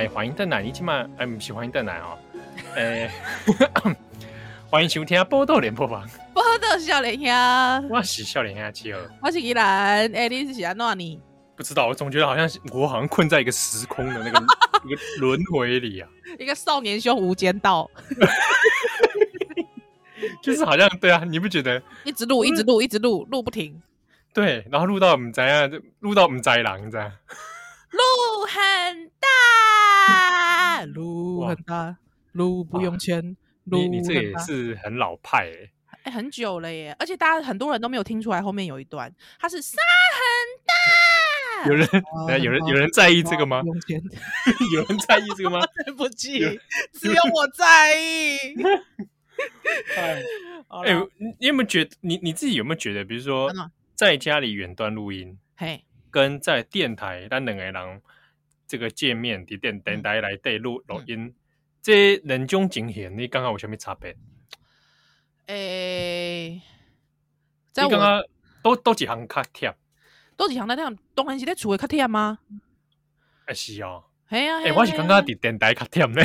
[0.00, 2.16] 哎，欢迎邓奶，你起码哎，不是欢迎邓奶哦。
[2.74, 3.10] 哎，
[4.70, 6.08] 欢迎收听《报道联播网》。
[6.32, 10.10] 报道少年兄，我是少年兄七号，我是依兰。
[10.14, 11.20] 哎，你是喜欢哪里？
[11.54, 14.42] 不知道，我总觉得好像我好像困在一个时空的那个
[14.88, 16.08] 一个轮回里啊。
[16.38, 17.90] 一个少年兄无间道。
[20.42, 21.82] 就是好像对啊，你不觉得？
[22.04, 23.78] 一直录，一直录，一直录，录不停。
[24.32, 25.70] 对，然后录到我们怎样？
[25.98, 27.12] 录到我们灾狼，这样。
[27.90, 28.00] 路
[28.46, 31.96] 很大， 路很大，
[32.32, 33.36] 路不用钱。
[33.64, 39.76] 你你这也是很老派哎、欸，哎、欸，很久了耶，而且大家很多人都没有听出来后面有一段，它是沙
[40.12, 40.20] 很
[40.66, 40.72] 大。
[41.68, 41.86] 有人，
[42.42, 43.62] 有人，有人在意这个吗？
[44.72, 45.60] 有人在意这个吗？
[45.84, 46.38] 对不起，
[46.94, 48.38] 只有我在意。
[49.96, 50.22] 哎，
[50.86, 50.94] 哎，
[51.38, 51.90] 你有没有觉得？
[52.00, 53.04] 你你自己有没有觉得？
[53.04, 53.52] 比如说，
[53.94, 55.84] 在家里远端录音，嘿。
[56.10, 58.02] 跟在电台，咱两个人
[58.66, 61.34] 这个见面，的电电台来对录录音，嗯、
[61.82, 64.16] 这两种情形，你刚刚有什么差别？
[65.46, 66.62] 诶、
[67.74, 68.22] 欸，你刚刚
[68.62, 69.74] 都都几行卡贴？
[70.36, 70.84] 都几行卡贴？
[71.14, 72.38] 当然是在厝的卡贴吗？
[73.46, 76.22] 啊是哦，哎呀，哎，我是刚刚在电台卡贴呢。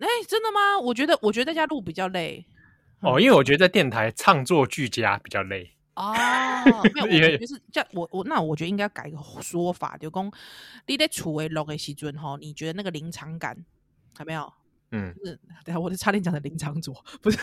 [0.00, 0.78] 哎，真的吗？
[0.80, 2.44] 我觉得，我觉得在家录比较累。
[3.00, 5.73] 哦，因为我觉得在电台唱作俱佳比较累。
[5.94, 6.12] 哦，
[6.94, 7.88] 没有， 我觉得是这样。
[7.92, 10.32] 我我那我觉得应该改个说法，就讲
[10.86, 13.64] 你在厝诶录的时阵吼，你觉得那个临场感
[14.18, 14.52] 有没有？
[14.90, 17.38] 嗯，是，等下我就差点讲的临场左，不是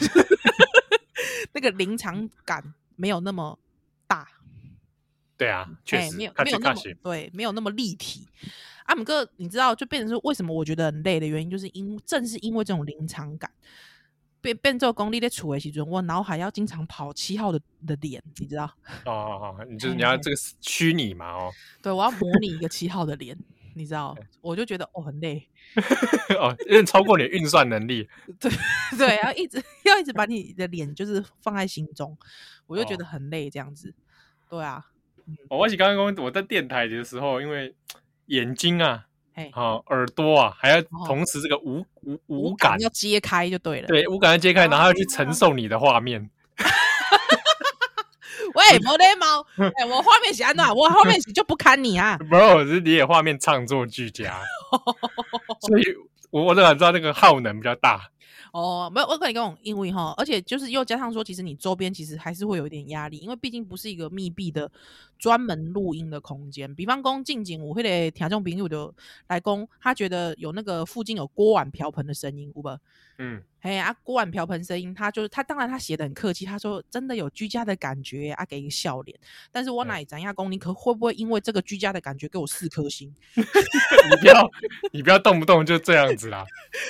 [1.53, 3.57] 那个临场感没有那么
[4.07, 4.27] 大。
[5.37, 8.27] 对啊，确实，没有没有那么对，没有那么立体。
[8.85, 13.49] 阿姆哥，你知道就变成是，为什么我觉得很累的原因，就是因正是因为这种临场感。
[14.41, 18.65] 变变奏功力的处为其中，我脑海要经常跑七号的的脸，你知道？
[19.05, 19.11] 哦
[19.55, 21.31] 哦哦，你就是你要这个虚拟嘛？
[21.31, 21.51] 哦，
[21.81, 23.37] 对，我要模拟一个七号的脸，
[23.75, 24.17] 你知道？
[24.41, 25.47] 我就觉得哦很累，
[26.39, 28.09] 哦，有点超过你的运算能力。
[28.39, 28.51] 对
[28.97, 32.17] 对，要一直要一直把你的脸就是放在心中，
[32.65, 33.93] 我就觉得很累这样子。
[34.49, 34.85] 对啊，
[35.49, 37.75] 哦，我是刚刚我在电台的时候，因为
[38.25, 39.07] 眼睛啊。
[39.51, 43.87] 好、哦，耳朵啊，还要同时这个五五五感要揭开就对了。
[43.87, 46.29] 对，五感要揭开，然后要去承受你的画面。
[48.53, 49.45] 喂，没礼貌！
[49.79, 50.65] 哎，我画面是安怎？
[50.75, 52.17] 我画面是就不看你啊。
[52.17, 54.41] 不是，是你也画面唱作俱佳，
[55.61, 55.83] 所以
[56.29, 58.09] 我我都知道那个耗能比较大。
[58.51, 64.69] 哦，没有，我跟你讲，因为哈，而且就是又加上说，其实你周边其实还是会有一点压力，因为毕竟不是一个密闭的
[65.21, 66.73] 专门录音的空间。
[66.73, 68.91] 比方讲，近景我会得听众朋友的
[69.27, 72.69] 来讲，他觉得有那个附近有锅碗瓢盆的声音，有不？
[73.19, 73.43] 嗯。
[73.61, 79.15] 哎啊，锅碗瓢盆声音，他就是他，当然他写的很客气，他说真的有居家的感觉啊，给一个笑脸。
[79.51, 83.13] 但是我乃咱亚公，你可会不会因为这个居家的感觉给我四颗星？
[83.37, 84.49] 你不要，
[84.91, 86.43] 你不要动不动就这样子啦。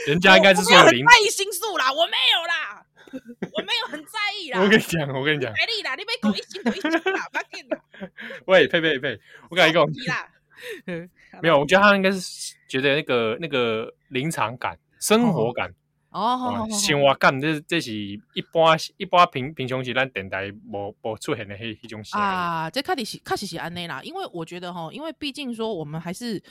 [0.08, 2.81] 人家应该是说有零，在意星数啦，我没有啦，
[3.54, 4.62] 我没有很在意啦。
[4.62, 7.78] 我跟你讲，我跟你讲，美丽啦，你别给我一星，一星啦， 不要紧啦。
[8.46, 9.86] 喂，佩佩佩，我跟你讲，
[11.42, 15.74] 没有，我觉得他应该是觉得那个那个临场感、生活感。
[16.12, 26.44] 哦，生活感这这是一般一般平平常时咱电台无无出现的迄迄种啊，这确实是确实是安内啦，因为我觉得哈，因为毕竟说我们还是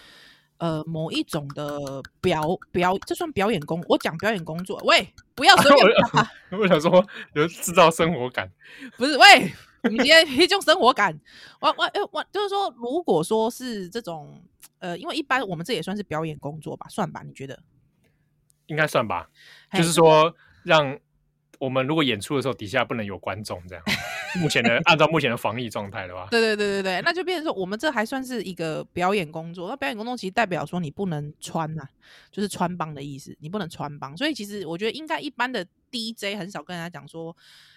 [0.60, 8.48] 呃某一种的表表，这算表演工，我讲表演工作，喂，不要随便、啊 我，我想说有制造生活感，
[8.96, 9.52] 不是，喂，
[9.90, 11.18] 你今天一种生活感，
[11.60, 14.40] 我我我就是说，如果说是这种
[14.78, 17.58] 呃，因为一般我们这也算是表演工作吧，算吧，你觉得？
[18.66, 19.28] 应该算吧，
[19.72, 20.32] 就是说，
[20.62, 20.96] 让
[21.60, 23.84] 我们如果演出的时候底下不能有观众，这样。
[24.40, 29.68] 目前的按照目前的防疫状态的话，对对对对对，那就变成说，我们这还算是一个表演工作。
[29.68, 31.84] 那表演工作其实代表说你不能穿呐、
[32.30, 34.16] 就是穿帮的意思，你不能穿帮。
[34.16, 37.36] 所以其实我觉得应该一般的 DJ 很少跟人家讲说。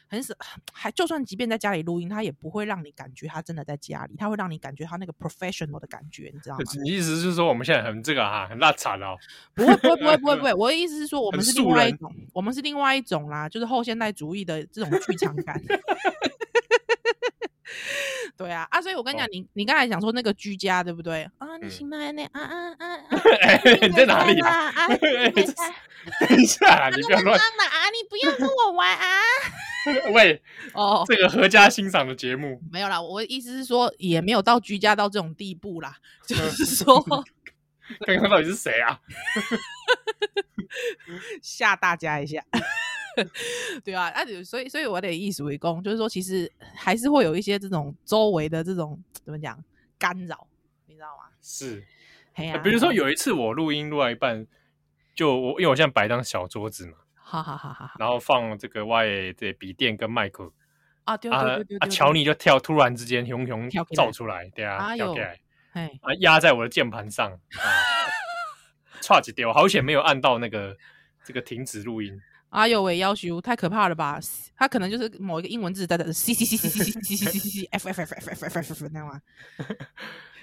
[0.10, 0.31] 很少，
[0.71, 6.63] 还就算即便在家里录音，他也不会让你感觉他真的在家里，他会让你感觉他那个 professional 的感觉，你知道吗？
[6.83, 9.18] 你意思是说我们现在很这个哈，很辣惨哦？
[9.56, 15.59] 不会不会不会不会不 会，我的意思是说我们是另外一种，我们是另外一种啦，就是后现代主义的这种剧场感。
[18.35, 18.81] 对啊啊！
[18.81, 21.57] 所以我跟你讲，你你刚才讲说那个居家，对不对啊？
[21.62, 22.12] 你行吗？
[22.12, 22.97] 那啊啊啊！
[23.81, 24.71] 你在哪里啊？
[26.19, 27.89] 等一下，你不要乱啊！
[27.89, 29.19] 你不要跟我玩啊！
[30.13, 30.41] 喂，
[30.74, 33.01] 哦，这个合家欣赏的节目没有啦。
[33.01, 35.95] 我的意思是说，也没有到居家到这种地步啦。
[36.25, 37.01] 就是说，
[38.06, 39.00] 刚刚到底是谁啊？
[41.41, 42.44] 吓大家一下。
[43.83, 49.63] 对啊，啊，所以，所以我得以史为攻，就是说，其实还是会有一些这种周围的这种怎么讲
[49.98, 50.48] 干扰，
[50.88, 51.25] 你知道吗？
[51.42, 51.86] 是，
[52.63, 54.45] 比如说有一次我录音录到一半，
[55.15, 60.51] 就我因为我现在摆一张小桌子嘛，好好好好，然后放这个外的笔电跟麦克
[61.04, 65.39] 啊，对对对对，啊，乔尼就跳，突然之间熊熊跳出来，对啊，跳起来，
[66.01, 67.68] 啊，压在我的键盘上，啊，
[69.01, 70.75] 差几丢，好险没有按到那个
[71.24, 72.19] 这个停止录音。
[72.54, 74.20] 哎呦喂，要求太可怕了吧？
[74.56, 78.30] 他可能就是某一个英文字在的 C C C C C C C C C C F F F F
[78.30, 79.20] F F F 那样吗？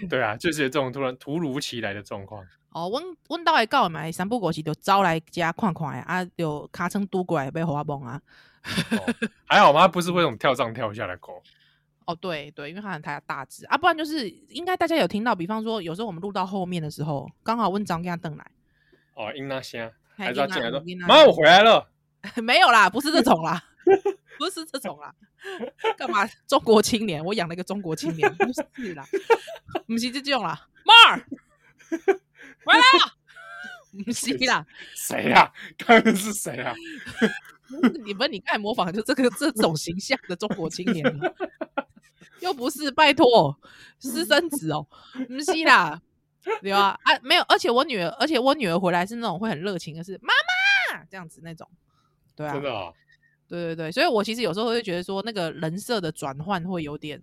[0.08, 2.44] 对啊，就是这种突然突如其来的状况。
[2.70, 8.20] 哦，温温到来告买三不五时就招来家看看呀，啊，就卡车堵过来被火崩啊。
[9.46, 9.86] 还好吗？
[9.86, 11.40] 不是会那种跳上跳下的狗。
[12.06, 18.44] 哦，对对，因为它很太大只啊，不然就是应该大家有听到，比方说有时候我们录到后面的时候，刚好温章给他瞪来。
[19.14, 21.88] 哦，应那先还是要进来说，妈，我回来了。
[22.42, 23.62] 没有啦，不是这种啦，
[24.38, 25.14] 不是这种啦，
[25.96, 26.26] 干嘛？
[26.46, 29.06] 中国青年，我养了一个中国青年，不是啦，
[29.86, 31.26] 不是这种啦，妈儿，
[32.64, 33.16] 回来了，
[34.04, 35.52] 不是啦，谁呀？
[35.78, 36.74] 刚刚是谁啊？
[38.04, 41.04] 你们，你刚才模仿就这个这种形象的中国青年，
[42.40, 43.58] 又不是，拜托，
[43.98, 44.86] 私生子哦，
[45.28, 46.00] 不是啦，
[46.60, 46.98] 对吧？
[47.04, 50.34] 啊，没有，而且我女儿，而且我女儿回来是那种会很热情的，是妈
[50.92, 51.68] 妈这样子那种。
[52.40, 52.92] 对啊，真的啊，
[53.48, 57.20] 对对对，所以我其实有时候会觉得说，那个人设的转换会有点，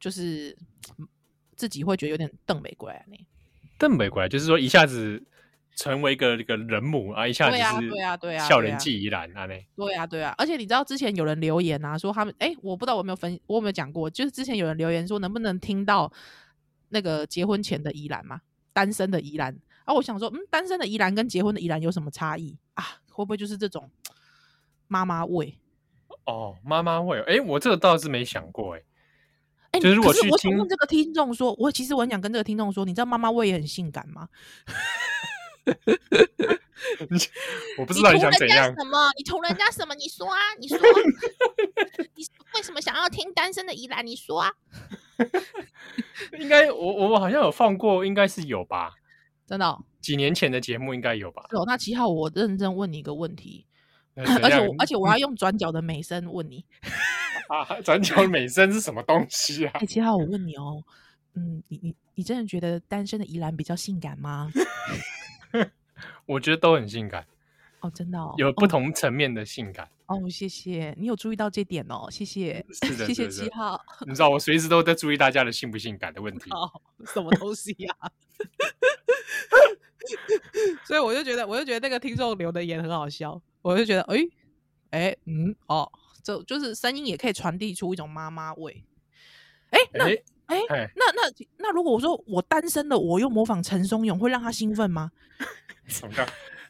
[0.00, 0.56] 就是
[1.54, 3.16] 自己会觉得有点瞪美贵呢。
[3.78, 5.22] 邓美贵就是说一下子
[5.76, 9.54] 成为一个一个人母啊，一下子是对啊对啊，笑人纪怡然啊呢。
[9.76, 16.12] 对啊对啊，而且你知道之前有人留言啊，说他们哎，我不知道我有没有分，我有没有讲过，就是之前有人留言说能不能听到
[16.88, 18.40] 那个结婚前的怡然嘛，
[18.72, 22.84] 单身的怡然啊，我想说，嗯，单身的怡然跟结婚的怡然有什么差异啊？
[23.16, 23.90] 会不会就是这种
[24.86, 25.58] 妈妈味？
[26.24, 27.20] 哦，妈妈味。
[27.22, 28.82] 哎，我这个倒是没想过，哎。
[29.72, 34.28] 哎，就是我去听这个听众说，我其实我很想跟这个听众说，你知道妈妈味也很性感吗？
[37.78, 38.72] 我不知道你想怎样。
[38.74, 39.10] 什么？
[39.16, 39.94] 你图人家什么？
[39.94, 40.78] 你说啊，你说。
[42.14, 42.24] 你
[42.54, 44.06] 为什么想要听单身的依兰？
[44.06, 44.52] 你说啊。
[46.38, 48.94] 应该我我好像有放过，应该是有吧。
[49.46, 51.46] 真的、哦，几年前的节目应该有吧？
[51.52, 51.64] 有。
[51.64, 53.64] 那七号，我认真问你一个问题，
[54.16, 56.64] 而且我而且我要用转角的美声问你。
[57.48, 59.72] 啊，转角的美声是什么东西啊？
[59.78, 60.82] 哎，七号，我问你哦，
[61.34, 64.50] 嗯，你你你真的觉得单身的宜兰比较性感吗？
[66.26, 67.24] 我觉得都很性感。
[67.80, 69.88] 哦，真的哦，有不同层面的性感。
[70.06, 73.80] 哦，谢谢你有注意到这点哦，谢谢，是 的，谢谢七号。
[74.06, 76.48] 你知道我随时都在注意大家的性不性感的问题。
[76.50, 76.70] 哦，
[77.06, 77.94] 什么东西呀？
[80.86, 83.42] 所以我就觉得，我就觉得那个听众留的言很好笑。
[83.62, 84.30] 我就觉得，哎、欸，
[84.90, 85.90] 哎、欸，嗯，哦，
[86.22, 88.84] 这就是声音也可以传递出一种妈妈味。
[89.70, 90.04] 哎、欸，那，
[90.54, 90.62] 哎、
[90.94, 91.22] 那那
[91.56, 95.10] 那如果我说我单身的，我又模仿陈松勇，会让他兴奋吗？
[95.88, 96.14] 什么？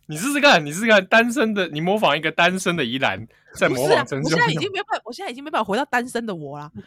[0.07, 4.41] 你试试看，你试试看，单身的你模仿一个单身的宜兰，在模仿陈松勇。
[4.41, 6.71] 我现在已经没办法，我现在已经没办法回到单身的我了。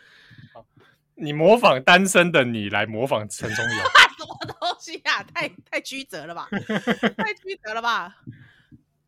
[1.16, 5.24] 你模仿单身的你来模仿陈忠勇，什么东西呀、啊？
[5.34, 6.48] 太太曲折了吧？
[7.18, 8.16] 太曲折了吧？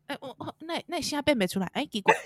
[0.08, 1.64] 哎、欸，我那那你现在背没出来？
[1.72, 2.14] 哎、欸，奇怪，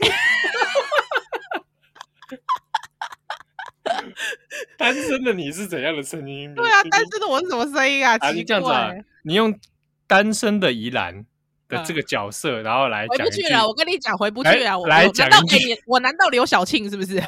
[4.77, 6.53] 单身的你是怎样的声音？
[6.57, 8.17] 对啊，单身的我是什么声音啊？
[8.19, 8.91] 啊，你这样子啊？
[9.23, 9.57] 你用
[10.09, 11.25] 单身的宜兰
[11.69, 13.67] 的这个角色，嗯、然后来讲，回不去了。
[13.67, 14.79] 我跟你讲，回不去了。
[14.79, 17.15] 我来讲一句，我难道刘晓庆是不是？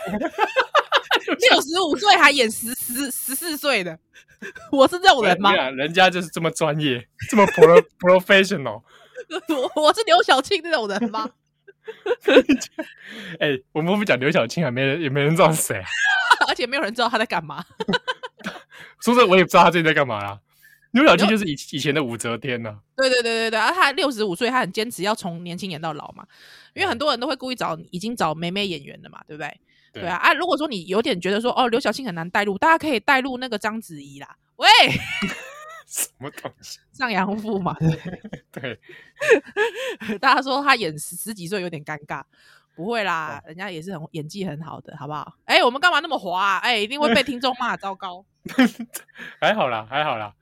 [1.50, 3.98] 六十五岁还演十十十四岁的，
[4.72, 5.52] 我是这种人吗？
[5.52, 8.82] 人家就是这么专业，这么 pro professional。
[9.74, 11.28] 我我是刘晓庆这种人吗？
[13.40, 15.82] 哎、欸，我们不讲刘晓庆，还没人也没人知道是谁，
[16.46, 17.62] 而且没有人知道他在干嘛。
[19.02, 20.38] 说真的，我也不知道他最近在干嘛啦。
[20.92, 22.78] 刘晓庆就是以以前的武则天呐、啊。
[22.96, 26.26] 对对对对对，而他六十五岁，他很坚持要从年轻演到老嘛。
[26.74, 29.60] 因为很多人都会故意找已经找美美演员的嘛，对不对？
[29.90, 30.34] 对啊啊！
[30.34, 34.36] 如果说你有点觉得说哦，刘晓庆很难带入，大家可以带入那个章子怡啦。
[34.56, 34.68] 喂，
[35.88, 36.78] 什么东西？
[36.92, 37.74] 上阳父嘛？
[38.52, 38.78] 对，
[40.20, 42.22] 大家说他演十十几岁有点尴尬，
[42.76, 45.34] 不会啦，人家也是很演技很好的，好不好？
[45.46, 46.58] 哎，我们干嘛那么滑啊？
[46.58, 48.24] 哎，一定会被听众骂，糟糕。
[49.40, 50.32] 还好啦，还好啦，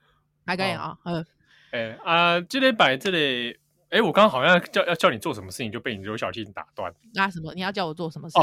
[0.47, 0.97] 还可以啊。
[1.03, 1.25] 嗯，
[1.71, 6.91] 哎啊，这里摆这里，哎，我刚刚好像叫要叫你做什么事情，就被你刘小庆打断。
[7.13, 7.29] 那？
[7.29, 7.53] 什么？
[7.53, 8.39] 你要叫我做什么事？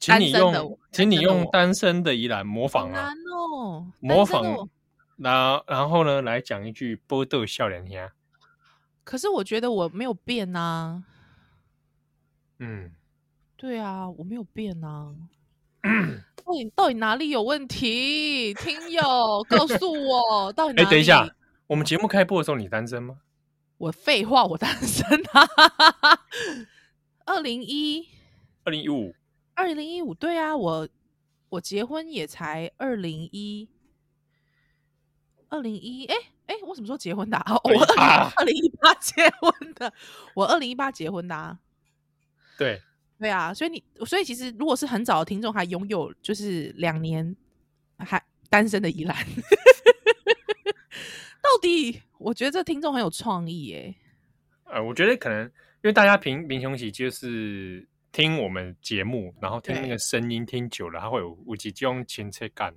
[0.00, 4.68] 请你用，请你用单身的宜兰模仿啊，哦、模仿，
[5.16, 8.12] 然然后呢，来讲一句波豆笑脸呀。
[9.04, 11.04] 可是我觉得我没有变呐、啊。
[12.58, 12.90] 嗯，
[13.56, 15.14] 对啊，我没有变呐、啊。
[16.44, 18.54] 到底到底哪里有问题？
[18.54, 20.86] 听友告诉我，到底哪里？
[20.88, 21.30] 哎，等一下，我
[21.68, 23.18] 我们节目开播的时候，你单身吗？
[23.76, 25.48] 我废话，我单身啊！
[27.26, 28.08] 二零一，
[28.64, 29.14] 二零一五，
[29.54, 30.88] 二零一五，对啊，我
[31.48, 33.68] 我结婚也才二零一，
[35.48, 36.14] 二零一，哎
[36.46, 37.36] 哎，我什么时候结婚的？
[37.48, 37.84] 哦，我
[38.36, 39.92] 二零一八结婚的，
[40.34, 41.58] 我二零一八结婚的啊。
[42.56, 42.80] 对，
[43.24, 47.34] 对啊，所以你，所以其实如果是很早的听众，还拥有就是两年
[47.96, 49.16] 还单身的依兰。
[51.40, 53.94] 到底我觉得这听众很有创意耶。
[54.64, 55.50] 呃，我觉得可能因
[55.84, 62.74] 为大家平平胸期就是听我们节目，然后听那个声音听久了，他会有有几种亲切感。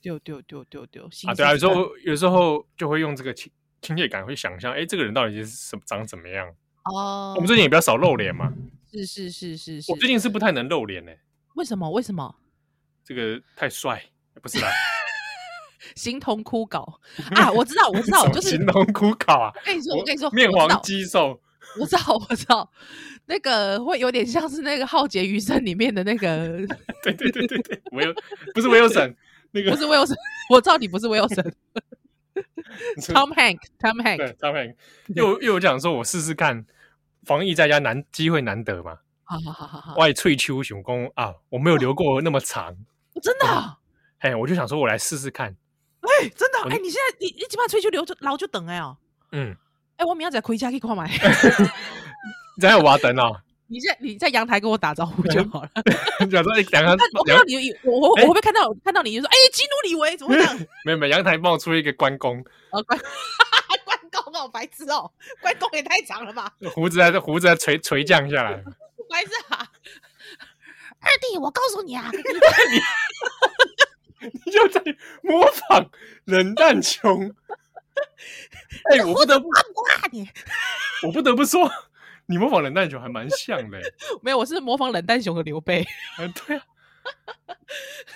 [0.00, 1.34] 丢丢丢丢丢啊！
[1.34, 3.52] 对啊，有时候有时候就会用这个亲
[3.82, 6.48] 亲切感，会想象，哎，这个人到底是什么长怎么样？
[6.84, 8.50] 哦，我们最近也比较少露脸嘛。
[8.92, 11.12] 是是是是是，我最近是不太能露脸呢。
[11.54, 11.90] 为什么？
[11.90, 12.36] 为什么？
[13.04, 14.04] 这个太帅，
[14.42, 14.68] 不是啦。
[15.96, 16.80] 形同枯槁
[17.34, 17.50] 啊！
[17.50, 19.52] 我知道，我知道， 就是形同枯槁啊！
[19.54, 21.40] 我跟你说，我跟你说，面黄肌瘦，
[21.80, 22.70] 我知道，我知道，
[23.26, 26.58] 那个会有点像是那个《浩劫余生》里面的那个，
[27.02, 28.14] 对对对对对，没有，
[28.54, 29.16] 不是威尔森，
[29.50, 30.16] 那个不是威尔森，
[30.50, 31.54] 我知道你不是威尔森
[32.98, 34.74] ，Tom Hanks，Tom Hanks，Tom Hanks，
[35.08, 36.64] 又又讲说，我试试看，
[37.24, 42.76] 防疫在家难，机会难得嘛，好好好好好，外翠秋熊公啊，我没有留过那么长，
[43.22, 43.76] 真的，
[44.20, 45.54] 哎，我就想说，我来试试看。
[46.00, 46.78] 哎、欸，真的哎、欸！
[46.80, 48.96] 你现在你你起码吹秋留着，然后就等哎哦。
[49.32, 49.50] 嗯。
[49.96, 51.06] 哎、欸，我明天再回家去看买。
[52.56, 53.38] 你在我等哦。
[53.68, 55.70] 你在你在阳台跟我打招呼就好了。
[56.30, 60.58] 讲说两个，我看到你，我我我会不会看到看到你就说，哎，基努李维怎么这样？
[60.84, 62.42] 没有没有，阳台冒出一个关公。
[62.70, 62.98] 啊，关
[64.10, 66.52] 关公哦，白痴哦，关公也太长了吧？
[66.74, 68.62] 胡子还是胡子还垂垂降下来。
[69.08, 69.66] 白痴啊！
[71.00, 72.10] 二弟，我告诉你啊。
[74.20, 74.82] 你就在
[75.22, 75.90] 模仿
[76.26, 77.22] 冷淡穷，
[78.92, 79.48] 哎、欸，我不得不，
[81.06, 81.70] 我不得不说，
[82.26, 83.94] 你模仿冷淡熊还蛮像的、欸。
[84.22, 85.86] 没有，我是模仿冷淡熊和刘备。
[86.18, 86.62] 嗯，对啊。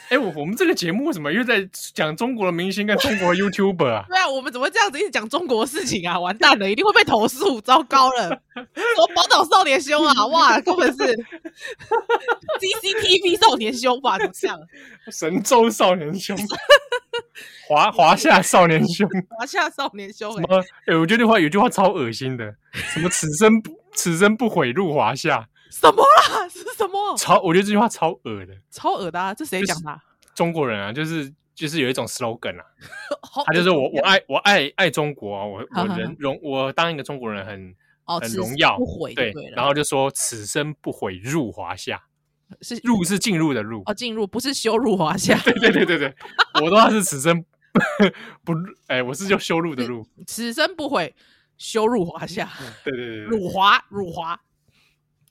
[0.09, 4.05] 哎、欸，我我们这个节目为什么又在讲中国的明星跟中国的 YouTuber 啊？
[4.11, 6.19] 对啊，我们怎么这样子一直讲中国的事情啊？
[6.19, 8.29] 完蛋了，一定会被投诉，糟糕了！
[8.55, 8.63] 什
[8.97, 10.27] 么宝岛少年凶啊？
[10.27, 10.99] 哇，根本是
[12.59, 14.19] CCTV 少年凶吧？
[14.19, 14.59] 怎么像
[15.11, 16.37] 神州少年兄，
[17.69, 20.41] 华华夏少年凶，华夏少年凶、欸？
[20.41, 20.59] 什么？
[20.87, 25.49] 哎、欸，我觉得话有句话超恶心的，什么此生不此生不悔入华夏。
[25.75, 26.49] 什么啦？
[26.49, 27.17] 是什么？
[27.17, 29.35] 超，我觉得这句话超恶的，超恶的啊！
[29.35, 30.01] 这谁讲的？
[30.35, 32.65] 中国人啊，就是就是有一种 slogan 啊，
[33.45, 38.79] 他就是我我爱我爱爱中国啊，我 我人荣我当一个中国人很很荣耀，
[39.17, 42.01] 对，然后就说此生不悔入华夏，
[42.63, 43.83] 是入是进入的入。
[43.87, 46.15] 哦，进入不是羞辱华夏，对对对对对，
[46.63, 47.45] 我的话是此生
[48.45, 48.53] 不
[48.87, 51.15] 哎，我是叫羞辱的辱，此生不悔
[51.59, 52.49] 羞辱华夏，
[52.85, 54.41] 对对对，辱华辱华。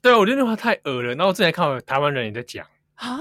[0.04, 1.14] 对，我觉得那话太恶了。
[1.14, 3.18] 然后之前看到台湾人也在讲啊，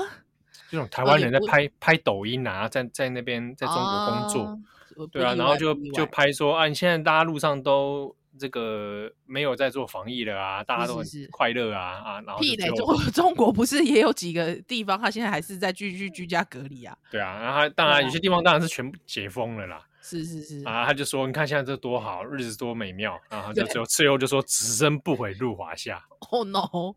[0.69, 16.97] 这种台湾人在拍拍抖音啊，在在那边在中国工作，对啊，然后就就拍说啊，你现在大家路上都这个没有在做防疫了啊，大家都很快乐啊啊，然后屁嘞，中 中国不是也有几个地方，他现在还是在居居居家隔离啊？
[17.09, 19.81] 对啊，然后当然有些地方当然是全部解封了啦。
[20.03, 26.03] 是是是啊，他就说，你看现在这多好，日子多美妙，然后就最后最后就说此生不悔入华夏。
[26.31, 26.59] Oh no！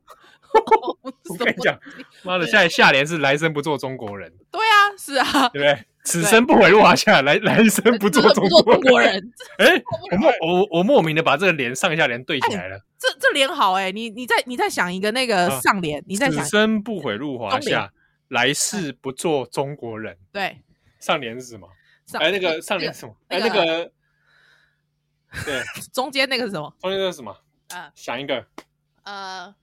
[1.31, 1.79] 我跟你讲，
[2.25, 4.33] 妈的，现在 下联是来生不做中国人。
[4.51, 5.87] 对啊，是啊，对不对？
[6.05, 9.33] 此生不悔入华夏，来来生不做中国人。
[9.59, 12.79] 哎，我莫我我莫名的把这个联上下联对起来了。
[12.99, 16.45] 这这联好哎，你你再你再想一个那个上联，你再想。
[16.45, 17.91] 此生不悔入华夏，
[18.29, 20.17] 来世不做中国人。
[20.33, 20.59] 对，
[21.01, 21.69] 上联是什么？
[22.15, 23.17] 哎，那个上联什么？
[23.29, 23.91] 哎，那个，
[25.45, 26.73] 对， 中间那个是什么？
[26.81, 27.37] 中间那个是什么？
[27.71, 28.47] 啊，想一个。
[29.03, 29.55] 呃，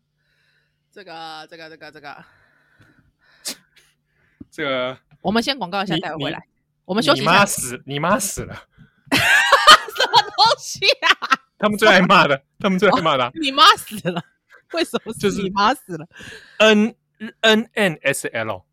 [0.92, 2.26] 这个，这个，这个，这个，
[4.52, 6.44] 这个，我们先广告一下，待会回来。
[6.86, 7.32] 我们休息一下。
[7.32, 8.54] 你妈死，你妈死了。
[9.12, 11.40] 什么东西啊？
[11.58, 13.32] 他们最爱骂的，他们最爱骂的。
[13.36, 14.22] 你妈死了？
[14.74, 15.14] 为什么？
[15.14, 16.06] 就是你妈死了。
[16.58, 16.94] N
[17.40, 18.66] N N S L。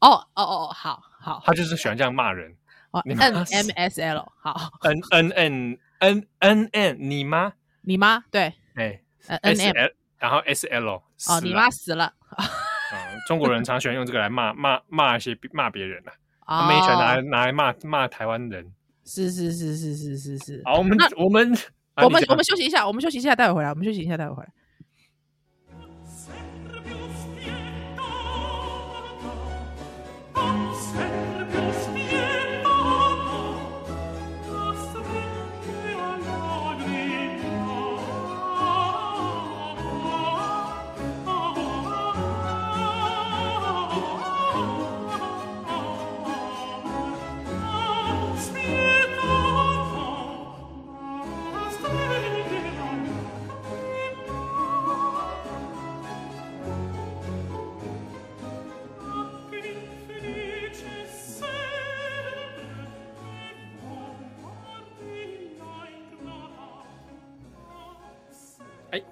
[0.00, 1.40] 哦哦哦，好好。
[1.46, 2.56] 他就是喜欢这样骂人。
[3.00, 9.00] N M S L 好， N N N N N N 你妈，你妈对，哎
[9.42, 11.02] ，N M，然后 S L 哦，
[11.42, 16.12] 你妈死了，嗯， 中国人常喜欢用这个来骂骂骂一些骂别人的，
[16.46, 18.72] 他们也喜欢拿来拿来骂骂台湾人，
[19.04, 21.56] 是是是是是是是，好，我们我们
[21.96, 24.52] 我们我们休息一下，我们休息一下，待会回来，我们休息一下，待会回来。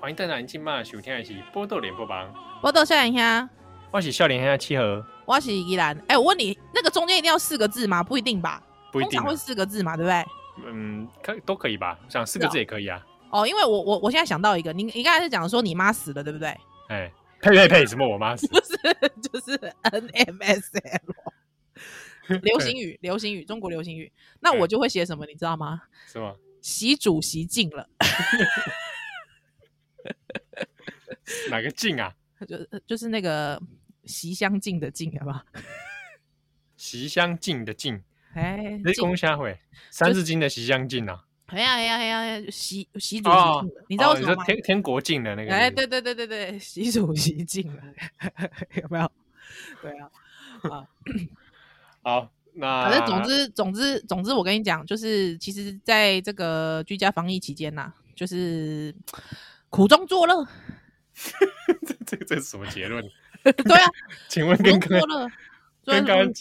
[0.00, 3.50] 欢迎大家今晚收听的是《波豆联播榜》，波豆笑脸兄，
[3.90, 5.94] 我是笑脸兄七和，我是依兰。
[6.08, 8.02] 哎，我问你，那个中间一定要四个字吗？
[8.02, 10.24] 不一定吧，不一定会四个字嘛，对不对？
[10.64, 12.98] 嗯，可都可以吧，想四个字也可以啊。
[13.28, 16.48] 哦，因为我我我现在想到一个，你你刚才是讲说你妈死了，对不对？
[16.88, 18.48] 哎，呸呸呸，什么我妈死？
[18.48, 18.72] 不是，
[19.20, 21.00] 就是 NMSL。
[22.40, 24.10] 流行语，流行语，中国流行语。
[24.40, 25.82] 那我就会写什么，你知道吗？
[26.06, 26.36] 是吗？
[26.62, 27.86] 习主席进了。
[31.50, 32.14] 哪个镜啊？
[32.48, 33.60] 就就是那个
[34.04, 35.44] 习相近的近，好不好？
[36.76, 38.02] 习相近的近，
[38.34, 39.58] 哎，那公虾会
[39.90, 41.24] 三字经的习相近啊。
[41.46, 43.36] 哎呀哎呀哎呀，习习主席，
[43.88, 44.44] 你知道什么吗？
[44.44, 45.52] 天天国境的那个。
[45.52, 47.82] 哎，对对对对对，习主席进了，
[48.80, 49.12] 有没有？
[49.82, 50.10] 对啊，
[50.62, 50.86] 啊。
[52.02, 58.94] 好，那反正总之总之总之，我跟你讲，就是其实在这个居家防疫期间呐、啊，就是
[59.70, 60.46] 苦中作乐。
[61.86, 63.02] 这这这是什么结论？
[63.42, 63.90] 对啊，
[64.28, 65.30] 请问跟刚刚
[65.84, 66.32] 跟刚刚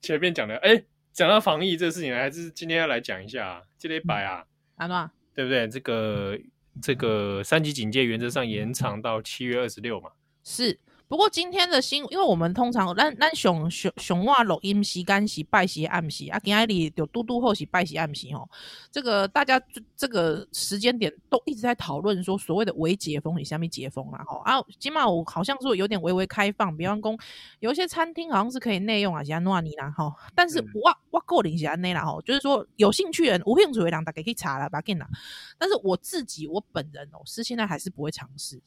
[0.00, 4.44] 前面讲的，哎，讲到防疫这个事情，还是今天要来讲一下这礼拜啊，
[4.76, 5.66] 安娜，对不对？
[5.68, 6.38] 这个
[6.80, 10.10] 这个三级警戒原则上延长到七月二十六嘛？
[10.44, 10.78] 是。
[11.08, 18.48] 不过今天的新，因为我们通常咱咱上上上晚录音时间是拜四暗时啊，今天里有嘟嘟后是拜四暗时吼。
[18.90, 19.60] 这个大家
[19.96, 24.24] 这个时间点都一直在讨论说所谓的微解封，你下面解封啊？
[24.26, 27.16] 吼啊，起码我好像说有点微微开放，比方说
[27.60, 30.12] 有一些餐厅好像是可以内用啊，像诺尼啦吼。
[30.34, 35.08] 但是我我个人是安内啦吼，就是说有兴趣人、无兴趣的人大家可以查啦，把给啦。
[35.56, 38.60] 但是我自己我本人哦，是现在还是不会尝试。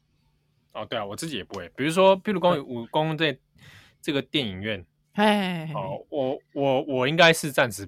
[0.74, 1.70] 哦，对啊，我自己也不会。
[1.76, 3.38] 比如说，譬如光武功在
[4.02, 7.88] 这个电影院，哎，哦，我我我应该是暂时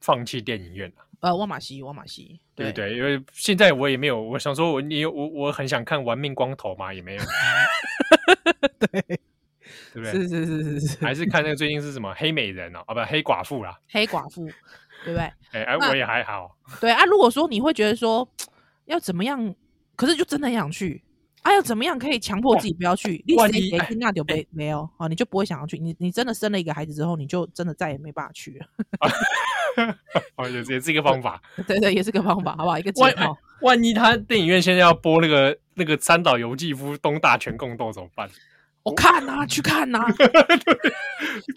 [0.00, 1.06] 放弃电影院了。
[1.20, 7.22] 呃，沃马西，沃马西，对对，因为现在我也没有，我想说我你我我很想看《玩命光头》嘛，也没有。
[8.78, 10.12] 对，对不对？
[10.12, 14.44] 是是是是是，还是看那个最近是什么黑美人哦，啊不，黑寡妇啦，黑寡妇，
[15.04, 15.20] 对不对？
[15.52, 16.58] 哎哎，我也还好。
[16.80, 18.28] 对啊，如果说你会觉得说
[18.84, 19.54] 要怎么样，
[19.96, 21.02] 可是就真的很想去。
[21.44, 23.22] 啊，要怎么样可以强迫自己不要去？
[23.26, 25.78] 你谁谁听那就没没有啊，你就不会想要去。
[25.78, 28.66] 你你真的生了一个孩子之后，你就真的再也没办法去了。
[30.36, 31.40] 哦，也也是一个方法。
[31.68, 32.78] 对对，也是个方法，好不好？
[32.78, 33.36] 一个解套。
[33.60, 38.28] 万一他电影院现在要播那个那个三岛由纪夫东大全共斗怎么办？
[38.82, 40.00] 我看呐，去看 呐。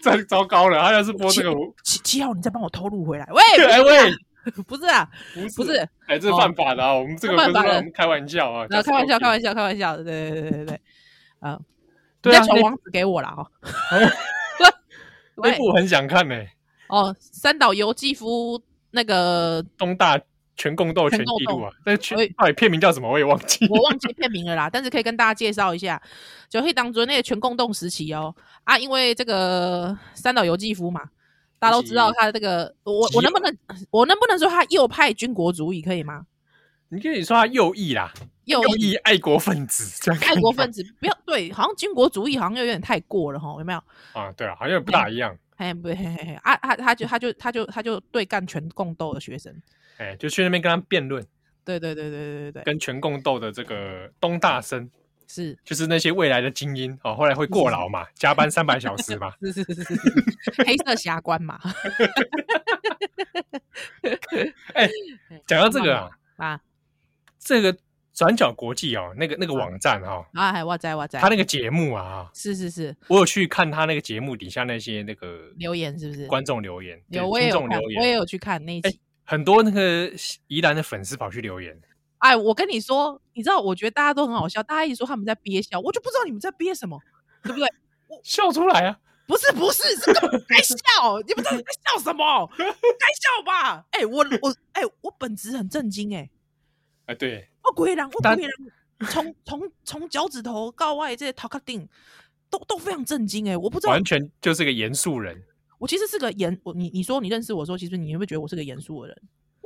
[0.02, 1.50] 真糟糕了，他要是播这个
[1.82, 3.26] 七七号，你再帮我偷录回来。
[3.32, 4.12] 喂，哎喂。
[4.66, 5.08] 不是啊，
[5.56, 6.94] 不是，哎，这是犯法的啊！
[6.94, 10.80] 我们这个不是我们开玩笑啊，开玩笑，开玩笑，开玩笑的，对对对对对，
[11.40, 11.58] 啊，
[12.20, 13.46] 对啊，传网址给我了哈，
[15.36, 16.34] 那部我很想看呢。
[16.88, 20.18] 哦，三岛由纪夫那个东大
[20.56, 23.10] 全共斗全纪录啊，那全到底片名叫什么？
[23.10, 24.70] 我也忘记，我忘记片名了啦。
[24.70, 26.00] 但是可以跟大家介绍一下，
[26.48, 28.34] 就可以当做那个全共斗时期哦
[28.64, 31.02] 啊，因为这个三岛由纪夫嘛。
[31.58, 33.56] 大家都知道他这个，我我能不能
[33.90, 36.26] 我能不能说他右派军国主义可以吗？
[36.90, 38.12] 你可以说他右翼啦，
[38.44, 40.20] 右翼爱国分子这样。
[40.22, 43.82] 爱国分子不要对，好像军国主义好像又有点太过了哈，有没有？
[44.12, 45.36] 啊，对啊，好像不大一样。
[45.56, 49.54] 哎，不对，嘿嘿嘿，啊啊，他就他就他就他就对干全共斗的学生，
[49.98, 51.22] 哎，就去那边跟他辩论。
[51.64, 54.88] 对对对对对对对，跟全共斗的这个东大生。
[55.30, 60.00] 是，就是那些未来的精英哦，后来会过劳嘛，加班三百小时嘛， 是是是是，
[60.66, 61.60] 黑色侠官嘛。
[64.74, 64.88] 哎，
[65.46, 66.60] 讲到这个啊，啊，
[67.38, 67.76] 这个
[68.14, 76.26] 转角国际哦，那个那个网站哈，啊，还哇在哇在，他那个节目啊，是是是，我有去看他那个节目底下那些那个留言，是不是？
[76.26, 80.10] 观众留言，有我也有看，我也有去看那一集，很多那个
[80.46, 81.78] 宜兰的粉丝跑去留言。
[82.18, 87.00] 哎，我跟你说，你知道，我觉得大家都很好笑，大家一直说他们在憋笑，我就不知道你们在憋什么，
[87.42, 87.68] 对不对？
[88.08, 88.98] 我笑出来啊！
[89.26, 90.76] 不是不是，这个该笑，
[91.26, 92.50] 你们到底在笑什么？
[92.56, 93.84] 该 笑吧？
[93.90, 96.30] 哎，我我哎，我本质很震惊哎，
[97.06, 101.86] 哎对，我鬼然，我鬼然，从从从脚趾头到外这些头壳顶
[102.48, 105.44] 都都非常震惊哎，我不知道，完全就是个严肃人。
[105.78, 109.22] 我其实是个严，我你你说你认识我说，其实你会不会觉得我是个严肃的人？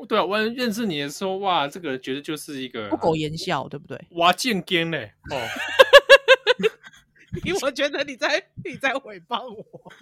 [0.08, 3.98] 对啊，我认识你的时候，哇，这个觉得就是一个不苟言笑，对不对？
[4.12, 5.12] 哇，贱奸嘞！
[5.30, 5.38] 哦，
[7.44, 9.64] 因为我觉得你在你在诽谤我，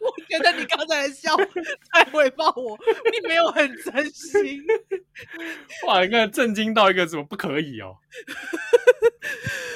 [0.00, 2.76] 我觉得你刚才的笑在诽谤我，
[3.10, 4.62] 你没有很真心。
[5.86, 7.96] 哇，你看震惊到一个怎么不可以哦？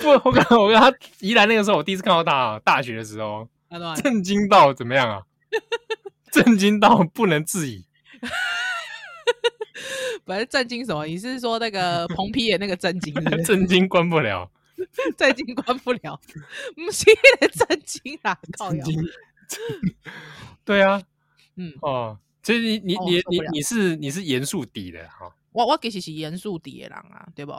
[0.02, 3.48] 不，我跟我跟他宜兰那个时候，我第一次看到他，大学的时候，
[4.02, 5.22] 震惊到怎么样啊？
[6.30, 7.86] 震惊到不能自已。
[10.24, 11.04] 本来震惊什么？
[11.06, 13.14] 你是说那个 彭皮的那个震惊？
[13.44, 14.50] 震惊关不了，
[15.16, 16.20] 震惊关不了，
[16.74, 17.04] 不是
[17.52, 18.38] 震惊啊！
[18.56, 18.84] 靠腰。
[20.64, 21.02] 对啊，
[21.56, 25.34] 嗯哦，其实你你你你你是你是严肃底的哈。
[25.52, 27.52] 我我其实是严肃底的人啊，对不？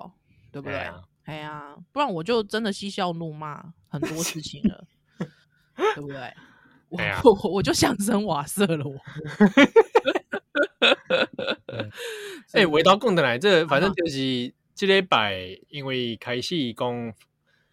[0.52, 0.90] 对不对？
[1.26, 4.86] 哎呀，不然我就真的嬉笑怒骂很多事情了，
[5.96, 6.34] 对不对？
[6.90, 7.00] 我
[7.44, 8.98] 我我就想生瓦舍了，我。
[12.54, 17.14] 哎，回到共的来，这反正就是这礼拜，因为开始讲，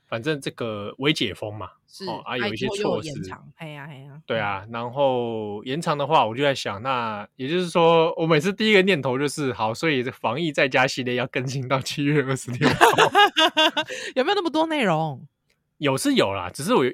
[0.07, 3.11] 反正这个微解封嘛，是啊，有一些措施，
[3.57, 12.77] 哎呀哎呀，对啊，然后延长的话，我就在想，那也就是说，我每次第一个念头就是，好，所以这防疫在家系列要更新到七月二十六号，
[14.14, 15.27] 有没有那么多内容？
[15.79, 16.85] 有是有啦，只是我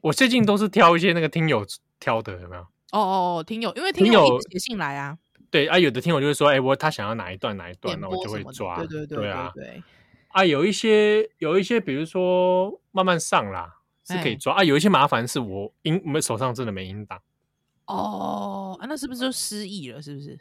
[0.00, 1.64] 我最近都是挑一些那个听友
[2.00, 2.62] 挑的，有没有？
[2.92, 5.16] 哦哦哦，听友，因为听友写信来啊。
[5.52, 8.78] 对啊，有的听友就会说，哎，我他想要哪一段哪一段，那我就会抓。
[8.78, 9.82] 对对对，对啊，对
[10.28, 13.76] 啊，有一些有一些，比如说慢慢上啦，
[14.08, 14.64] 是可以抓啊。
[14.64, 17.20] 有一些麻烦是我音我们手上真的没音档。
[17.84, 20.00] 哦，啊，那是不是就失忆了？
[20.00, 20.40] 是不是？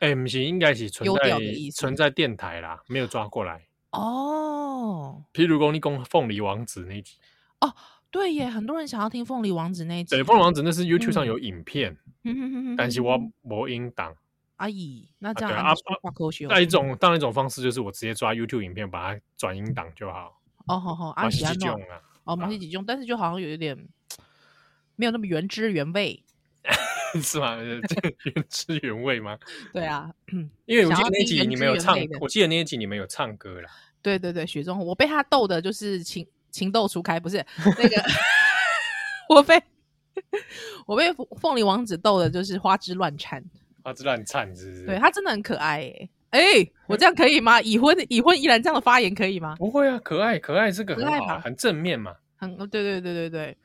[0.00, 1.40] 哎，不行，应该是存在
[1.72, 3.68] 存在电台啦，没有抓过来。
[3.92, 7.18] 哦，譬如说你讲凤梨王子那集。
[7.60, 7.72] 哦，
[8.10, 10.16] 对耶，很多人想要听凤梨王子那集。
[10.16, 11.96] 对，凤梨王子那是 YouTube 上有影片，
[12.76, 14.16] 但是我没音档。
[14.60, 15.72] 阿姨，那这样啊，
[16.50, 20.38] 那一种，当然一种方式就是我直接抓 YouTube 影片，把它转音档就好。
[20.66, 21.96] 哦，好好，阿喜几种啊？
[22.24, 23.74] 哦，马戏几种，但是就好像有一点
[24.96, 26.22] 没有那么原汁原味，
[27.22, 27.56] 是吗？
[27.56, 29.38] 原汁原味吗？
[29.72, 30.12] 对啊，
[30.66, 33.70] 因为我记得那集你们有唱，我记得那集你们有唱歌啦。
[34.02, 38.02] 对对对，雪中红，我被他逗的就是情情窦初开，不是那个，
[39.26, 39.62] 我被
[40.84, 43.42] 我被凤梨王子逗的就是花枝乱颤。
[43.82, 44.86] 花枝乱颤，是不是？
[44.86, 45.92] 对，他真的很可爱
[46.30, 46.40] 哎哎，
[46.86, 47.60] 我这样可以吗？
[47.60, 49.56] 已婚已婚依然这样的发言可以吗？
[49.58, 52.14] 不会啊，可爱可爱，这个很好，很正面嘛。
[52.36, 53.56] 很对对对对对。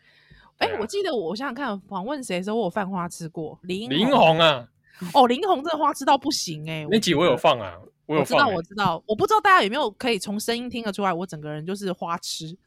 [0.57, 3.59] 哎，我记得我想想看，访问谁的时候我有饭花吃过？
[3.63, 4.67] 林林红啊，
[5.13, 6.87] 哦，林红这个花吃到不行哎。
[6.89, 7.75] 那集我有放啊，
[8.05, 12.57] 我有知道我知道，我不知道大家有没有可以从声音听得出来，我整个人就是花痴。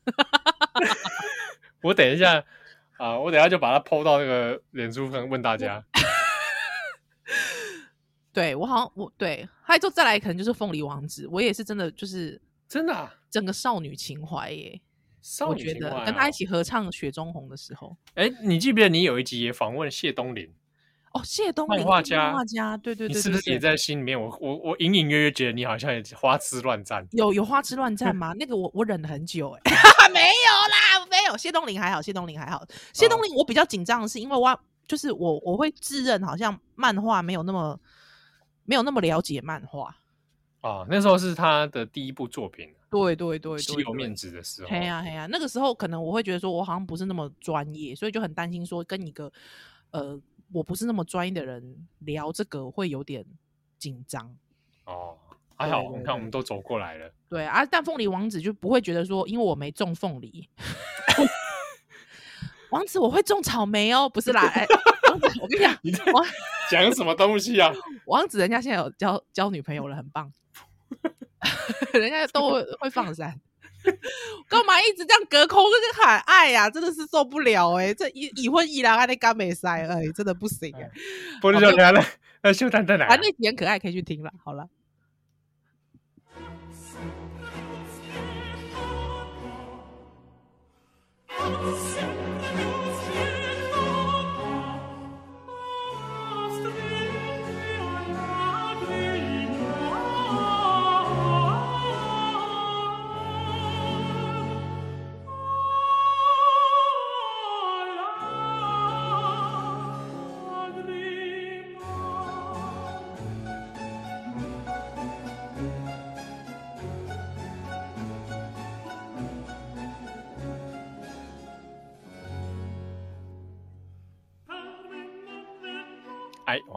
[1.83, 2.45] 我等一下
[2.99, 5.83] 啊，我等一下就把它 PO 到那个脸书上问大家。
[8.33, 14.81] 对我好像我对，还有就再来可能就是凤梨王子，我也是真的就是真的、啊、整个少女情怀耶，
[15.21, 20.53] 少女情怀、啊、跟他一起合唱《雪中红》的时候，哎，你记不记得你有一集也访问谢东林？
[21.13, 24.21] 哦，谢东林，漫画家，漫画家，对对对，对，你是不是也在心里面？
[24.21, 28.35] 我我我隐隐约约觉得你好像也花痴乱战，有有花痴乱战吗？
[28.35, 29.73] 那个我我忍了很久， 哎，
[30.13, 31.37] 没有啦，没有。
[31.37, 32.63] 谢东林还好，谢东林还好，
[32.93, 37.79] 谢东林我比较紧张的是因为我就是我我会自认好像漫画没有那么。
[38.71, 39.97] 没有那么了解漫画
[40.61, 42.69] 哦，那时候是他的第一部作品。
[42.91, 44.69] 对对对，稀有面子的时候。
[44.69, 49.33] 嘿呀嘿呀，那个时候可能我会觉得说，我好像不是那么专业，所以就很担心说，跟一个
[49.91, 50.21] 呃，
[50.53, 53.25] 我不是那么专业的人聊这个会有点
[53.79, 54.37] 紧张。
[54.85, 55.17] 哦，
[55.57, 57.11] 还好，你看我们都走过来了。
[57.31, 60.47] 对啊，但凤梨王子就不会觉得说，因为我没种凤梨，
[62.71, 64.43] 王子我会种草莓哦，不是啦。
[64.55, 64.67] 哎
[65.09, 66.05] 王子，我跟你讲，你在
[66.71, 67.73] 讲什么东西啊？
[68.07, 70.31] 王子人家现在有交交女朋友了，很棒，
[71.95, 73.41] 人家都会会放闪，
[74.49, 76.69] 干嘛一直这样隔空跟喊爱呀？
[76.69, 77.95] 真的是受不了哎！
[77.95, 80.91] 这已已婚已然还得干美塞哎，真的不行哎！
[81.41, 82.05] 不是就来了，
[82.43, 83.07] 那秀丹在哪？
[83.07, 84.31] 啊，那几很可爱，可以去听了。
[84.45, 84.69] 好了。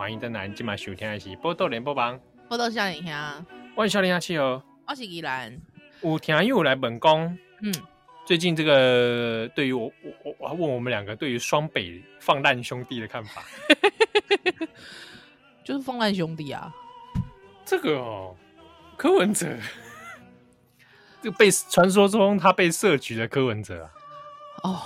[0.02, 2.18] 欢迎登来，今晚收听的是《报道联播网》，
[2.50, 5.56] 报道少年兄，我是少年兄七哦，我是依兰。
[6.02, 7.72] 有听友来本宫，嗯，
[8.26, 9.92] 最近这个对于我，
[10.24, 13.44] 我我问我们两个对于双北放烂兄弟的看法，
[15.64, 16.74] 就是放烂兄弟啊。
[17.64, 18.36] 这个哦，
[18.98, 19.56] 柯文哲，
[21.22, 23.92] 这个被传说中他被设局的柯文哲啊，
[24.64, 24.82] 哦。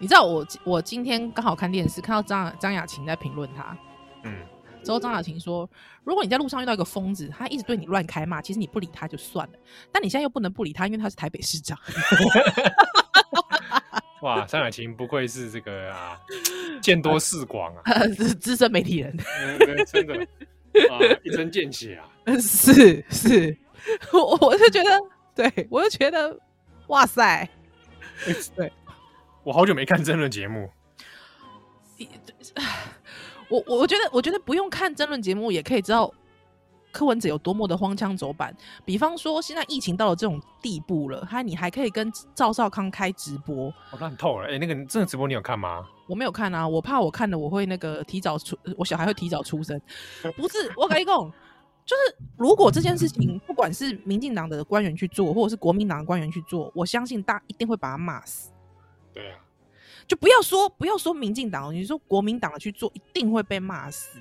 [0.00, 3.76] 你知道我我今天刚好看电视，看到张张雅琴在评论他，
[4.24, 4.34] 嗯，
[4.82, 5.68] 之后张雅琴说
[6.04, 9.58] ：“如果你在路上遇到一个疯子，他一直对你乱开骂，其实你不理他就算了，
[9.92, 11.78] 但你现在又不能不理他，因为他是台北市长。
[14.22, 16.18] ”哇，张雅琴不愧是这个啊，
[16.80, 17.82] 见多识广啊，
[18.40, 20.14] 资深媒体人，嗯、真的
[20.90, 22.08] 啊，一针见血啊！
[22.40, 23.54] 是是，
[24.12, 24.98] 我我就觉得，
[25.34, 26.38] 对我就觉得，
[26.88, 27.48] 哇塞，
[28.54, 28.72] 对，
[29.50, 30.70] 我好久没看争论节目。
[33.48, 36.08] 我我觉得，我觉得不用看争论节目也可以知道
[36.92, 38.56] 柯文哲有多么的荒腔走板。
[38.84, 44.46] 比方说，现在疫情到了这种地步了，还你还可以跟赵少康开直播，我烂透了。
[44.46, 45.84] 哎、欸，那个真的直播你有看吗？
[46.06, 49.80] 我没有看啊，我怕我看了我会那个提早出，我小孩会提早出生。
[50.36, 51.16] 不是，我跟你讲，
[51.84, 58.52] 就是如果这件事情不管是民进党的官员去做，或者是国民党的官员去做，我相信大家一定会把他骂死。
[59.12, 59.38] 对啊。
[60.06, 64.18] 就不要说不要说民进党，你说国民党的去做，一定会被骂死。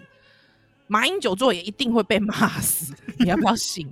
[0.85, 3.87] 马英九做也一定会被骂死，你要不要信？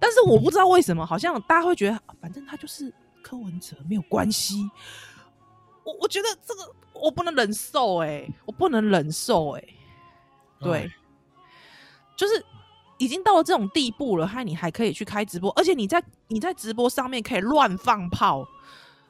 [0.00, 4.68] 但是我不知道为什么，好像大家会觉得，反正他就是柯文哲，没有关系。
[5.84, 9.64] 我我觉得这个我不能忍受，哎，我不能忍受，哎，
[10.60, 10.90] 对，
[12.16, 12.44] 就是
[12.98, 18.44] 已经到了这种地步了，还你还可以去开直播，而且你在你在直播上面可以乱放炮。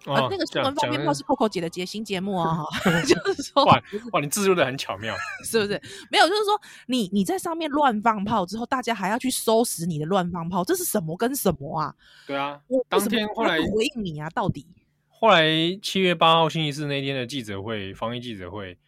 [0.04, 2.64] 啊，哦、那个新闻放鞭炮是 Coco 姐的节新节目啊，
[3.06, 3.82] 就是说，哇
[4.12, 5.80] 哇，你置入的很巧妙，是不是？
[6.10, 11.94] 没有，就是说，你你在上面乱放炮之后，大家还要去收拾你的乱放炮，这是什么跟什么啊？
[12.26, 14.66] 对啊，我当天后来回应你啊，到底
[15.08, 15.48] 后来
[15.82, 18.78] 七月八号星期四那天的记者会，防疫记者会，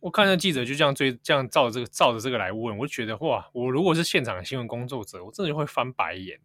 [0.00, 6.40] 我看到记者就这样追，这样照着这个照着这个来问，我就觉得哇，我如果是现场的新闻工作者，我真的会翻白眼。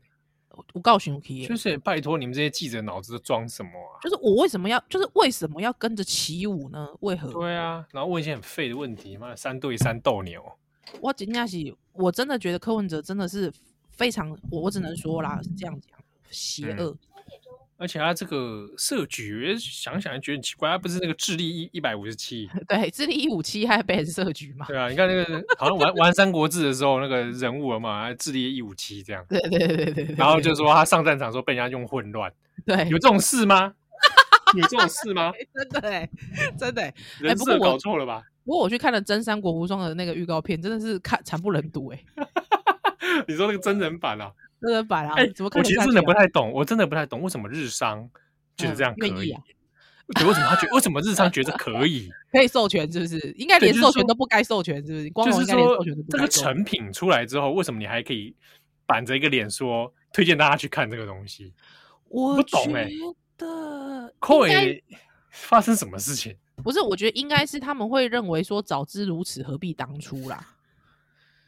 [0.74, 4.00] 我告诉你，就是拜托你们这些记者脑子装什么啊？
[4.02, 6.88] 就是我为什么要，就是为什么要跟着起舞呢？
[7.02, 7.32] 为何？
[7.32, 10.44] 对啊，然后问一些很废的问题，妈的三对三斗牛。
[11.00, 13.52] 我真的是，我真的觉得柯文哲真的是
[13.90, 16.92] 非常，我我只能说啦，是这样讲，邪恶。
[16.92, 16.98] 嗯
[17.82, 24.68] 而且他这个设局，想想还觉得很奇怪，他不是那个智力一一百五十七， 对，智力一五七还被人设局嘛？
[24.68, 29.26] 对啊，你看那个 好像玩玩三国志的时候，那个人物嘛，智力一五七这样。
[29.28, 30.16] 对对对对对。
[30.16, 32.32] 然后就说他上战场的时候被人家用混乱，
[32.68, 33.74] 对，有这种事吗？
[34.56, 35.32] 有这种事吗？
[35.52, 36.10] 真的，
[36.60, 38.22] 真的，人设搞错了吧？
[38.44, 42.00] 不过我去看了《真三国无双》的那个预告片，真的是看惨不忍睹哎。
[43.28, 44.32] 你说那个真人版啊？
[44.62, 45.14] 真人版啊！
[45.16, 45.60] 哎，怎么看？
[45.60, 48.08] 我其实真的不太懂，我真的不太懂为什么日商
[48.56, 49.36] 觉得这样可以？
[50.14, 52.10] 对，为什么他觉得为什么日商觉得可以？
[52.32, 53.18] 可以授权是不是？
[53.38, 55.10] 应该连授权都不该授权是不是？
[55.10, 58.36] 就是说这个成品出来之后，为什么你还可以
[58.86, 61.54] 板着一个脸说推荐大家去看这个东西？
[62.10, 62.90] 我不懂哎，
[63.38, 64.84] 的，扣诶，
[65.32, 66.36] 发生什么事情？
[66.62, 70.46] 不是，我觉得应该是他们会认为说，早知如此，何必当初啦。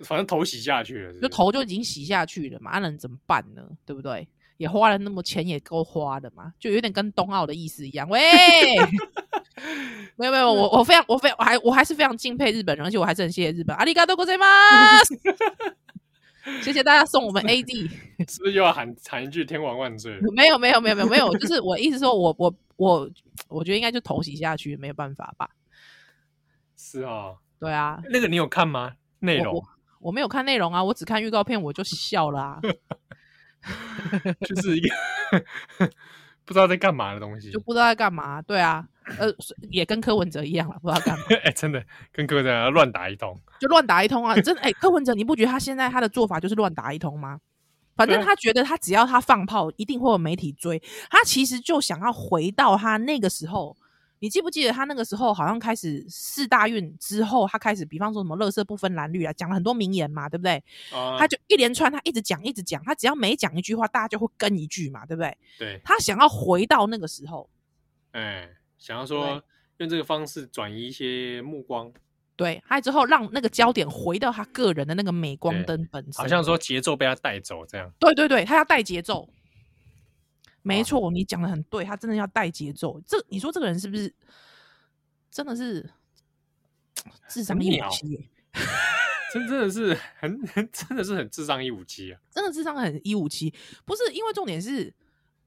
[0.04, 3.62] 反正头洗下去了是不是，就头就已经洗下去了嘛，那能怎么办呢？
[3.84, 4.28] 对不对？
[4.58, 8.08] 也花了那么钱，也够花的嘛，就有点跟冬奥的意思一样。
[8.08, 8.20] 喂，
[10.16, 13.76] 没有没有， 我我非常我非我还我还是非常敬佩日本人，而且我还是很谢谢日本。
[13.76, 14.46] 阿里嘎多ございま
[15.04, 17.88] す，谢谢大家送我们 AD，
[18.28, 20.18] 是不是又要喊喊一句天皇万岁？
[20.34, 23.08] 没有没有没有没有没有，就是我意思说我我我
[23.46, 25.48] 我觉得应该就头洗下去，没有办法吧？
[26.76, 28.94] 是啊，对啊，那个你有看吗？
[29.20, 29.64] 内容？
[30.03, 32.59] 我没有看内容啊，我只看预告片，我就笑了啊，
[34.45, 34.89] 就是一个
[36.45, 38.85] 不知道在干嘛的东西，就不知道在干嘛，对啊，
[39.17, 39.33] 呃，
[39.71, 47.39] 也跟柯文哲一样了，不知道干嘛， 哎、欸，真的跟柯文哲乱打一通，就乱打一通啊，真的，哎、欸，柯文哲，你不觉得他现在他的做法就是乱打一通吗？
[47.95, 53.77] 反正他觉得他只要他放炮，一定会有媒体追，他其实就想要回到他那个时候。
[54.23, 60.63] 你记不记得他那个时候好像开始四大运之后，他开始比方说什么“乐色不分蓝绿”啊，讲了很多名言嘛，对不对？
[60.93, 65.37] 啊、他就一连串，他一直讲，一直讲，他只要每讲一句话，大家就会跟一句嘛，对不对？
[65.59, 65.81] 对。
[65.83, 67.49] 他想要回到那个时候，
[68.11, 69.43] 哎，想要说
[69.79, 71.91] 用这个方式转移一些目光，
[72.37, 77.91] 对，还有之后让那个焦点回到他个人的那个镁光灯本身，好像说节奏被他带走这样。
[77.99, 79.27] 对对对，他要带节奏。
[80.63, 82.99] 没错，你讲的很对，他真的要带节奏。
[83.05, 84.11] 这你说这个人是不是
[85.29, 85.87] 真的是
[87.27, 88.29] 智商一五七？
[89.33, 92.21] 真真的是很 真的是很智商一五七啊！
[92.29, 94.93] 真的智商很一五七，不是因为重点是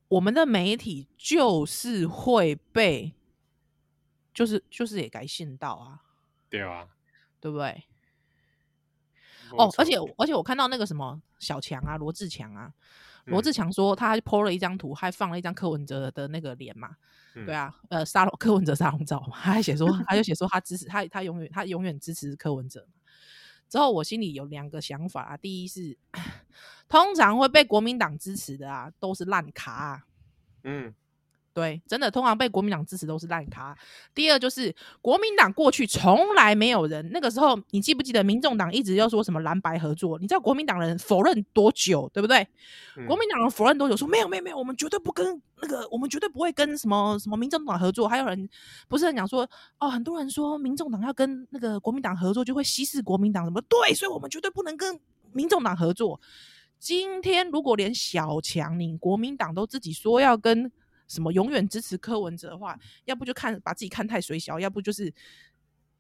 [0.09, 3.14] 我们的媒体就是会被，
[4.35, 6.02] 就是就是也该信到啊，
[6.50, 6.88] 对啊，
[7.40, 7.85] 对不对？
[9.52, 12.74] 哦，而且而且我看到那个什么小强啊，罗志强啊。
[13.26, 16.96] 罗志强说，他 po 了一张图，还放了一张柯文哲的那个脸嘛？
[17.34, 22.86] 嗯、对啊，呃，沙龙柯文哲沙龙照嘛，他还写说，他就写说他支持他，他永远他永远支持柯文哲。
[23.68, 25.98] 之后我心里有两个想法啊，第一是
[26.88, 30.02] 通常会被国民党支持的啊，都是烂咖啊。
[30.64, 30.94] 嗯。
[31.56, 33.74] 对，真的通常被国民党支持都是烂咖。
[34.14, 40.18] 第二就是国民党过去从来没有人，那个时候你记不记得民众党一直要说什么蓝白合作？
[40.18, 42.46] 你知道国民党人否认多久，对不对？
[42.98, 43.96] 嗯、国民党人否认多久？
[43.96, 48.06] 说没有没有没有，我们绝对不跟那个，我们绝对不会跟什么什么民众党合作。
[48.06, 48.46] 还有人
[48.86, 53.62] 不是很讲说哦，很多人说民众党要跟那个国民党合作就会稀释国民党什么？
[53.62, 55.00] 对，所以我们绝对不能跟
[55.32, 56.20] 民众党合作。
[56.78, 60.70] 今天如果连小强你国民党都自己说要跟。
[61.08, 65.12] 什么永远支持柯文哲的话，要不就看把自己看太水小，要不就是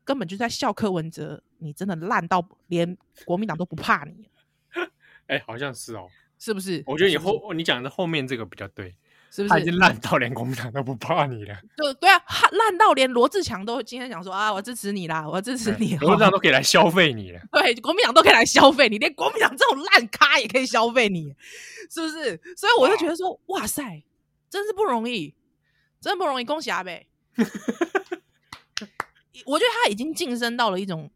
[0.04, 1.42] 根本就在笑柯文哲。
[1.58, 4.28] 你真的烂到连国民党都不怕你。
[5.26, 6.06] 哎、欸，好像是哦，
[6.38, 6.82] 是不是？
[6.86, 8.94] 我觉得你后你讲的后面这个比较对，
[9.30, 9.48] 是不是？
[9.48, 11.56] 他已经烂到连国民党都不怕你了。
[11.76, 15.96] 对对啊，烂到连罗志强都今天讲说啊，我支持你啦，我支持你。
[15.98, 17.40] 国民党都可以来消费你了。
[17.50, 21.34] 对，国民党都可以来消费你，连国民党这种烂咖也可以消费你，
[21.90, 22.38] 是不是？
[22.56, 24.02] 所以我就觉得说，哇塞。
[24.48, 25.34] 真是不容易，
[26.00, 26.44] 真的不容易。
[26.44, 27.06] 恭喜阿北，
[29.44, 31.10] 我觉得他已经晋升到了一种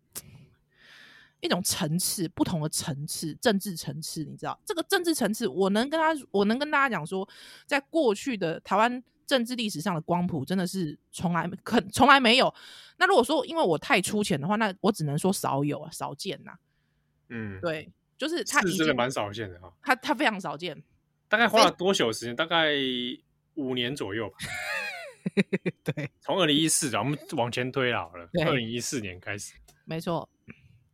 [1.41, 4.25] 一种层次，不同的层次，政治层次。
[4.25, 7.29] 你知道，这个政治层次，我能跟他，我能跟大家讲说，
[7.67, 12.53] 在过去的台湾政治历史上的光谱，真的是从来可从来没有。
[12.99, 16.53] 那如果说因为我太粗浅的话，那我只能说少有啊，少见呐。
[17.29, 20.83] 嗯，对，就是他是真的蛮少见的哈，他他非常少见。
[21.31, 22.37] 大概花了多久时间？
[22.37, 22.75] 大概。
[23.57, 24.37] 五年左右吧，
[25.85, 29.53] 对，从二零一四，我们往前推好了，二零一四年开始，
[29.85, 30.27] 没错。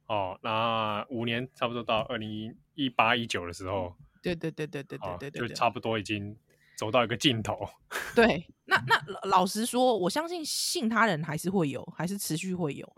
[0.09, 6.37] 哦，那五年差不多到二零一八一九的时候，对对对对对对对对，就差不多已经
[6.77, 7.69] 走到一个尽头。
[8.17, 12.91] 对，那那老实说，我相信信他人还是会有，还是持续会有，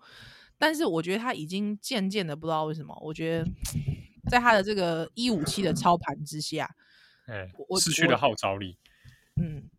[0.56, 3.50] 但是我觉得他已经渐渐的不知道为什么，我觉得
[4.30, 6.70] 在他的这个一五七的操盘之下，
[7.28, 8.76] 哎，失去了号召力。
[9.36, 9.70] 嗯，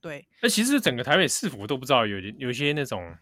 [0.00, 0.26] 对。
[0.40, 3.16] 那其实整个台北市府都不知道有有一些那种，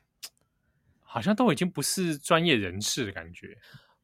[1.00, 3.56] 好像都已经不是专业人士的感觉。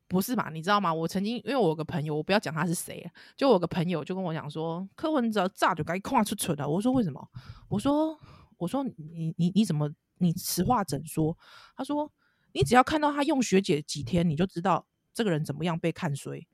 [0.08, 0.50] 不是吧？
[0.52, 0.94] 你知道吗？
[0.94, 6.68] 我曾经因为我有个朋友，我不要讲他是谁，就我有个朋友就跟我讲说，柯文哲炸就该跨出蠢了。
[6.68, 7.28] 我说为什么？
[7.68, 8.16] 我说
[8.56, 11.36] 我说你你你怎么你实话整说？
[11.76, 12.10] 他说
[12.52, 16.46] 你只要看到他用学姐几天，你就知道这个人怎么样被看衰。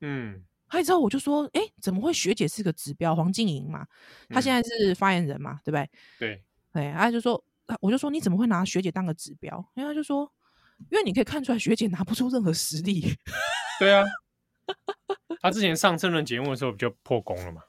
[0.00, 0.44] 嗯。
[0.68, 3.14] 还之后我就说，哎，怎么会学姐是个指标？
[3.14, 3.86] 黄静莹嘛，
[4.28, 5.90] 她现在是发言人嘛，嗯、对不对？
[6.18, 7.42] 对，对，他就说，
[7.80, 9.64] 我就说你怎么会拿学姐当个指标？
[9.74, 10.30] 因为他就说，
[10.90, 13.14] 因为你可以看出来学姐拿不出任何实力。
[13.78, 14.04] 对啊，
[15.40, 17.62] 他之前上政论节目的时候比较破功了嘛，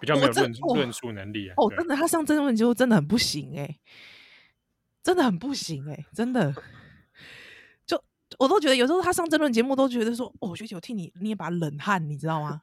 [0.00, 1.54] 比较没有论论述能力啊。
[1.56, 3.80] 哦，真的，他上政论节目真的很不行哎、欸，
[5.02, 6.54] 真的很不行哎、欸，真的。
[8.38, 12.60] 我都觉得有时候他上争论节目都觉得说，哦，学姐，我替你捏把冷汗，你知道吗？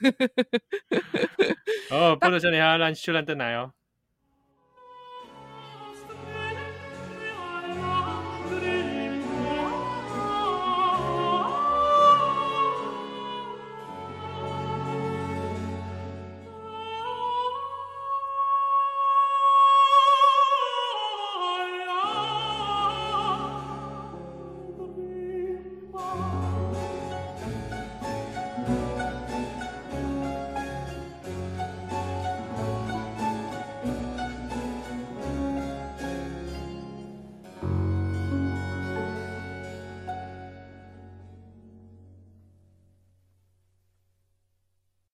[1.90, 3.72] 哦，不能说你啊，让秀兰登来哦。